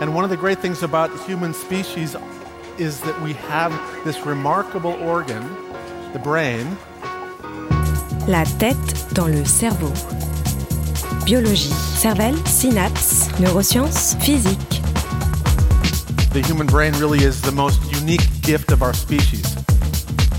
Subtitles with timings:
[0.00, 2.16] And one of the great things about human species
[2.78, 3.72] is that we have
[4.04, 5.42] this remarkable organ,
[6.12, 6.66] the brain.
[8.26, 9.92] La tête dans le cerveau.
[11.24, 14.82] Biologie, cervelle, synapses, neurosciences, physique.
[16.32, 19.54] The human brain really is the most unique gift of our species.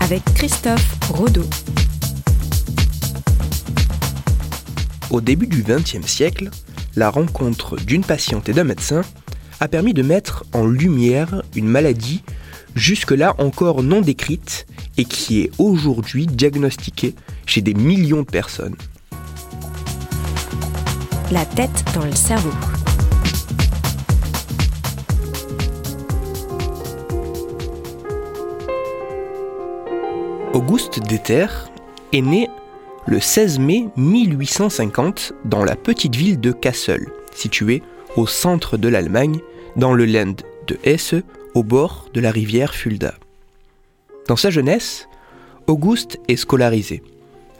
[0.00, 1.44] Avec Christophe Rodeau.
[5.10, 6.50] Au début du XXe siècle,
[6.96, 9.02] la rencontre d'une patiente et d'un médecin
[9.62, 12.24] a permis de mettre en lumière une maladie
[12.74, 14.66] jusque-là encore non décrite
[14.98, 17.14] et qui est aujourd'hui diagnostiquée
[17.46, 18.74] chez des millions de personnes.
[21.30, 22.50] La tête dans le cerveau.
[30.54, 31.46] Auguste Deter
[32.12, 32.50] est né
[33.06, 37.84] le 16 mai 1850 dans la petite ville de Kassel, située
[38.16, 39.38] au centre de l'Allemagne,
[39.76, 40.36] dans le Land
[40.66, 41.14] de Hesse,
[41.54, 43.14] au bord de la rivière Fulda.
[44.28, 45.08] Dans sa jeunesse,
[45.66, 47.02] Auguste est scolarisée.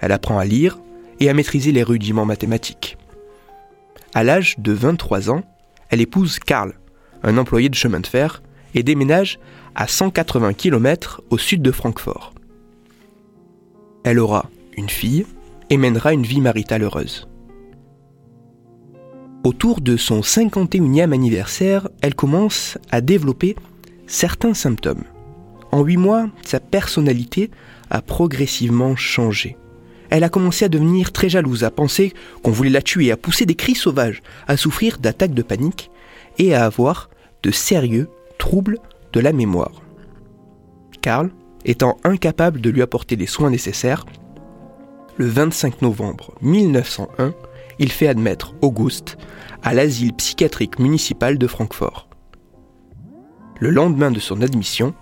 [0.01, 0.79] Elle apprend à lire
[1.21, 2.97] et à maîtriser les rudiments mathématiques.
[4.15, 5.43] À l'âge de 23 ans,
[5.89, 6.75] elle épouse Karl,
[7.23, 8.43] un employé de chemin de fer,
[8.75, 9.39] et déménage
[9.75, 12.33] à 180 km au sud de Francfort.
[14.05, 15.27] Elle aura une fille
[15.71, 17.29] et mènera une vie maritale heureuse.
[19.45, 23.57] Autour de son 51e anniversaire, elle commence à développer
[24.07, 25.03] certains symptômes.
[25.73, 27.51] En huit mois, sa personnalité
[27.91, 29.57] a progressivement changé.
[30.11, 32.13] Elle a commencé à devenir très jalouse, à penser
[32.45, 35.91] qu'on voulait la tuer, à pousser des cris sauvages, à souffrir d'attaques de panique
[36.39, 37.11] et à avoir
[37.43, 38.79] de sérieux troubles
[39.13, 39.83] de la mémoire.
[41.01, 41.31] Karl,
[41.65, 44.07] étant incapable de lui apporter les soins nécessaires,
[45.17, 47.35] le 25 novembre 1901,
[47.79, 49.17] il fait admettre Auguste
[49.63, 52.09] à l'asile psychiatrique municipal de Francfort.
[53.59, 54.95] Le lendemain de son admission,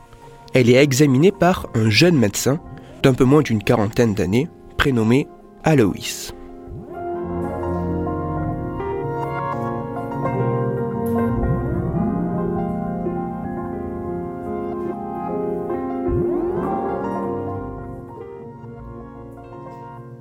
[0.52, 2.60] elle est examinée par un jeune médecin
[3.02, 5.28] d'un peu moins d'une quarantaine d'années, prénommé
[5.64, 5.94] Alois.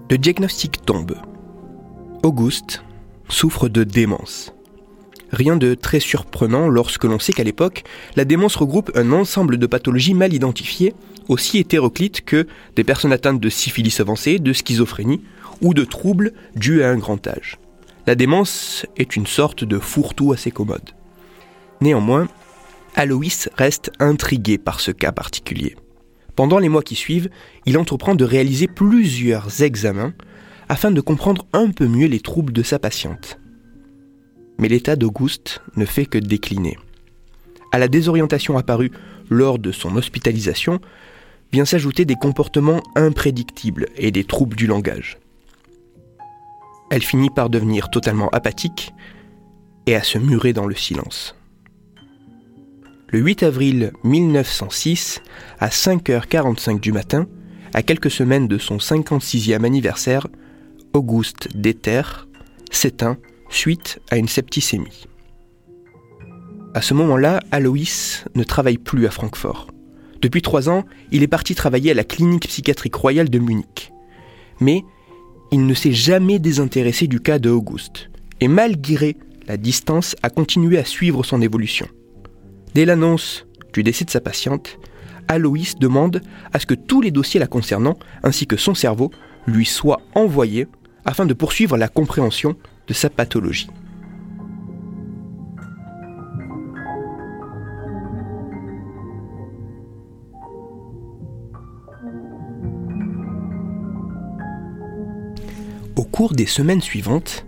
[0.10, 1.16] Le diagnostic tombe.
[2.22, 2.84] Auguste
[3.30, 4.54] souffre de démence.
[5.32, 7.84] Rien de très surprenant lorsque l'on sait qu'à l'époque,
[8.18, 10.94] la démence regroupe un ensemble de pathologies mal identifiées,
[11.30, 15.22] aussi hétéroclites que des personnes atteintes de syphilis avancée, de schizophrénie
[15.62, 17.58] ou de troubles dus à un grand âge.
[18.06, 20.90] La démence est une sorte de fourre-tout assez commode.
[21.80, 22.28] Néanmoins,
[22.96, 25.78] Aloïs reste intrigué par ce cas particulier.
[26.36, 27.30] Pendant les mois qui suivent,
[27.66, 30.14] il entreprend de réaliser plusieurs examens
[30.70, 33.40] afin de comprendre un peu mieux les troubles de sa patiente.
[34.60, 36.78] Mais l'état d'Auguste ne fait que décliner.
[37.72, 38.92] À la désorientation apparue
[39.30, 40.80] lors de son hospitalisation
[41.52, 45.18] vient s'ajouter des comportements imprédictibles et des troubles du langage.
[46.92, 48.94] Elle finit par devenir totalement apathique
[49.88, 51.36] et à se murer dans le silence.
[53.08, 55.22] Le 8 avril 1906,
[55.60, 57.28] à 5h45 du matin,
[57.74, 60.28] à quelques semaines de son 56e anniversaire,
[60.94, 62.02] Auguste Deter
[62.72, 63.18] s'éteint
[63.50, 65.06] suite à une septicémie.
[66.74, 69.68] À ce moment-là, Aloïs ne travaille plus à Francfort.
[70.22, 73.92] Depuis trois ans, il est parti travailler à la clinique psychiatrique royale de Munich.
[74.60, 74.84] Mais
[75.52, 78.10] il ne s'est jamais désintéressé du cas de Auguste,
[78.42, 79.18] et malgré
[79.48, 81.88] la distance, a continué à suivre son évolution.
[82.76, 84.78] Dès l'annonce du décès de sa patiente,
[85.28, 86.22] Aloïs demande
[86.54, 89.12] à ce que tous les dossiers la concernant, ainsi que son cerveau,
[89.48, 90.68] lui soient envoyés
[91.06, 92.56] afin de poursuivre la compréhension
[92.88, 93.70] de sa pathologie.
[105.96, 107.46] Au cours des semaines suivantes,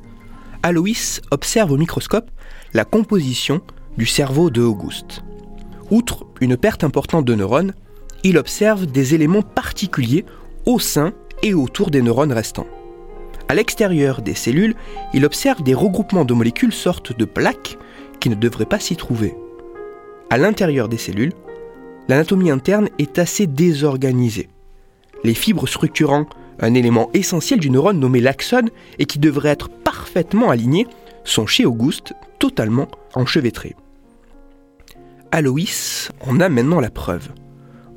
[0.63, 2.29] Aloïs observe au microscope
[2.73, 3.61] la composition
[3.97, 5.23] du cerveau de Auguste.
[5.89, 7.73] Outre une perte importante de neurones,
[8.23, 10.25] il observe des éléments particuliers
[10.65, 11.13] au sein
[11.43, 12.67] et autour des neurones restants.
[13.51, 14.75] À l'extérieur des cellules,
[15.13, 17.77] il observe des regroupements de molécules sortes de plaques
[18.21, 19.35] qui ne devraient pas s'y trouver.
[20.29, 21.33] À l'intérieur des cellules,
[22.07, 24.47] l'anatomie interne est assez désorganisée.
[25.25, 26.27] Les fibres structurant
[26.61, 28.69] un élément essentiel du neurone nommé l'axone
[28.99, 30.87] et qui devrait être parfaitement aligné
[31.25, 33.75] sont chez Auguste totalement enchevêtrés.
[35.33, 37.27] Aloïs en a maintenant la preuve.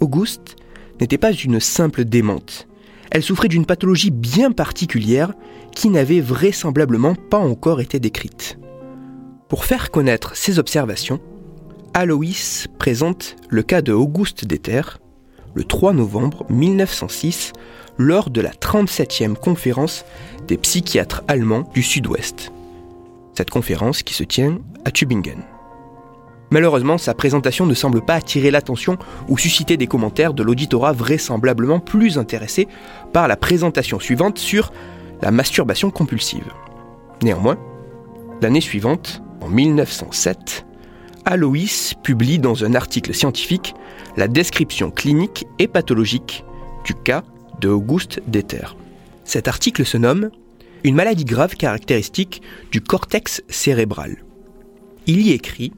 [0.01, 0.57] Auguste
[1.01, 2.67] n'était pas une simple démente.
[3.15, 5.33] Elle souffrait d'une pathologie bien particulière
[5.73, 8.59] qui n'avait vraisemblablement pas encore été décrite.
[9.49, 11.21] Pour faire connaître ses observations,
[11.95, 14.83] Aloïs présente le cas de Auguste Deter
[15.55, 17.53] le 3 novembre 1906
[17.99, 20.05] lors de la 37e conférence
[20.49, 22.51] des psychiatres allemands du Sud-Ouest.
[23.35, 25.45] Cette conférence qui se tient à Tübingen.
[26.55, 28.97] Malheureusement, sa présentation ne semble pas attirer l'attention
[29.29, 32.69] ou susciter des commentaires de l'auditorat vraisemblablement plus intéressé
[33.13, 34.73] par la présentation suivante sur
[35.21, 36.53] la masturbation compulsive.
[37.25, 37.59] Néanmoins,
[38.41, 40.65] l'année suivante, en 1907,
[41.25, 43.75] Aloïs publie dans un article scientifique
[44.17, 46.45] la description clinique et pathologique
[46.85, 47.25] du cas
[47.61, 48.77] de Auguste Deter.
[49.25, 50.31] Cet article se nomme
[50.85, 54.19] Une maladie grave caractéristique du cortex cérébral.
[55.09, 55.73] Il y écrit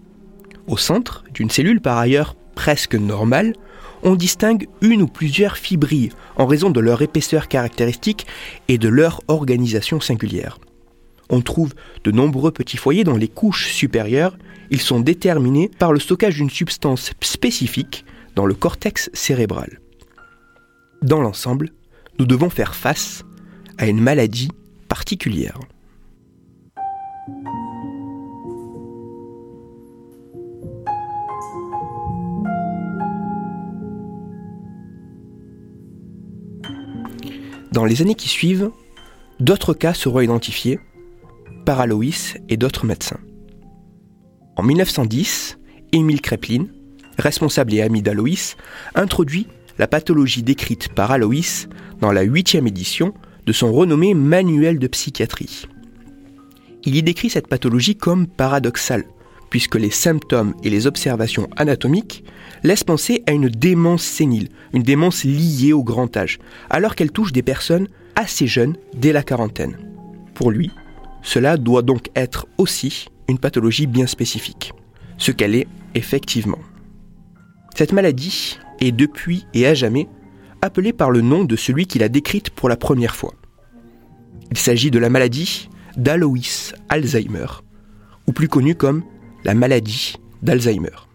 [0.66, 3.54] Au centre d'une cellule par ailleurs presque normale,
[4.02, 8.26] on distingue une ou plusieurs fibrilles en raison de leur épaisseur caractéristique
[8.68, 10.58] et de leur organisation singulière.
[11.30, 11.74] On trouve
[12.04, 14.38] de nombreux petits foyers dans les couches supérieures.
[14.70, 18.04] Ils sont déterminés par le stockage d'une substance spécifique
[18.34, 19.80] dans le cortex cérébral.
[21.02, 21.70] Dans l'ensemble,
[22.18, 23.24] nous devons faire face
[23.78, 24.50] à une maladie
[24.88, 25.58] particulière.
[37.76, 38.70] Dans les années qui suivent,
[39.38, 40.80] d'autres cas seront identifiés
[41.66, 43.20] par Aloïs et d'autres médecins.
[44.56, 45.58] En 1910,
[45.92, 46.68] Émile Kreplin,
[47.18, 48.56] responsable et ami d'Aloïs,
[48.94, 49.46] introduit
[49.76, 51.68] la pathologie décrite par Aloïs
[52.00, 53.12] dans la huitième édition
[53.44, 55.66] de son renommé Manuel de psychiatrie.
[56.86, 59.04] Il y décrit cette pathologie comme paradoxale,
[59.50, 62.24] puisque les symptômes et les observations anatomiques
[62.62, 66.38] laissent penser à une démence sénile, une démence liée au grand âge,
[66.70, 69.76] alors qu'elle touche des personnes assez jeunes dès la quarantaine.
[70.34, 70.70] Pour lui,
[71.22, 74.72] cela doit donc être aussi une pathologie bien spécifique,
[75.18, 76.58] ce qu'elle est effectivement.
[77.74, 80.08] Cette maladie est depuis et à jamais
[80.62, 83.34] appelée par le nom de celui qui l'a décrite pour la première fois.
[84.50, 86.38] Il s'agit de la maladie d'Alois
[86.88, 87.46] Alzheimer,
[88.26, 89.02] ou plus connue comme
[89.46, 91.06] la maladie d'Alzheimer.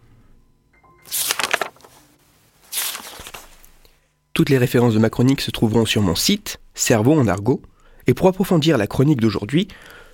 [4.31, 7.61] Toutes les références de ma chronique se trouveront sur mon site, Cerveau en argot,
[8.07, 9.67] et pour approfondir la chronique d'aujourd'hui,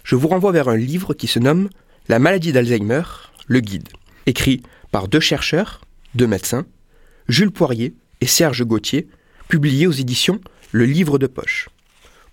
[0.04, 1.70] je vous renvoie vers un livre qui se nomme
[2.10, 3.04] La maladie d'Alzheimer,
[3.46, 3.90] le guide,
[4.26, 5.82] écrit par deux chercheurs,
[6.16, 6.66] deux médecins,
[7.28, 9.08] Jules Poirier et Serge Gauthier,
[9.48, 10.42] publié aux éditions
[10.72, 11.70] Le Livre de Poche.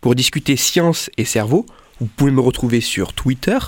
[0.01, 1.67] Pour discuter science et cerveau,
[2.01, 3.59] vous pouvez me retrouver sur Twitter,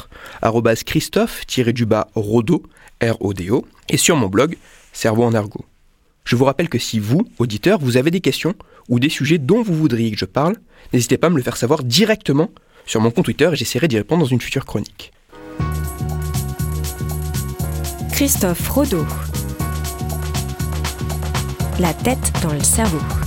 [0.84, 2.62] Christophe-Rodo,
[3.02, 4.56] R-O-D-O, et sur mon blog,
[4.92, 5.64] Cerveau en argot.
[6.24, 8.54] Je vous rappelle que si vous, auditeurs, vous avez des questions
[8.88, 10.56] ou des sujets dont vous voudriez que je parle,
[10.92, 12.50] n'hésitez pas à me le faire savoir directement
[12.86, 15.12] sur mon compte Twitter et j'essaierai d'y répondre dans une future chronique.
[18.12, 19.04] Christophe Rodeau.
[21.78, 23.25] La tête dans le cerveau.